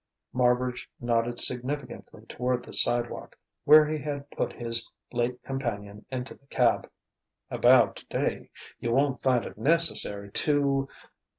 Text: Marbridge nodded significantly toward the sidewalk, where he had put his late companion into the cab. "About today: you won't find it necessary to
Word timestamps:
Marbridge 0.33 0.89
nodded 0.99 1.37
significantly 1.37 2.25
toward 2.25 2.65
the 2.65 2.73
sidewalk, 2.73 3.37
where 3.65 3.87
he 3.87 3.99
had 3.99 4.27
put 4.31 4.51
his 4.51 4.89
late 5.13 5.39
companion 5.43 6.05
into 6.09 6.33
the 6.33 6.47
cab. 6.47 6.89
"About 7.51 7.97
today: 7.97 8.49
you 8.79 8.91
won't 8.93 9.21
find 9.21 9.45
it 9.45 9.59
necessary 9.59 10.31
to 10.31 10.89